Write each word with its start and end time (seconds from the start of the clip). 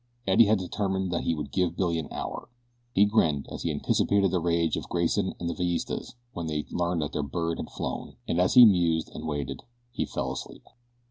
Eddie 0.25 0.45
had 0.47 0.57
determined 0.57 1.11
that 1.11 1.25
he 1.25 1.35
would 1.35 1.51
give 1.51 1.77
Billy 1.77 1.99
an 1.99 2.07
hour. 2.11 2.49
He 2.91 3.05
grinned 3.05 3.45
as 3.51 3.61
he 3.61 3.69
anticipated 3.69 4.31
the 4.31 4.39
rage 4.39 4.75
of 4.75 4.89
Grayson 4.89 5.35
and 5.39 5.47
the 5.47 5.53
Villistas 5.53 6.15
when 6.33 6.47
they 6.47 6.65
learned 6.71 7.03
that 7.03 7.11
their 7.11 7.21
bird 7.21 7.59
had 7.59 7.69
flown, 7.69 8.15
and 8.27 8.41
as 8.41 8.55
he 8.55 8.65
mused 8.65 9.11
and 9.13 9.27
waited 9.27 9.61
he 9.91 10.05
fell 10.07 10.31
asleep. 10.31 10.63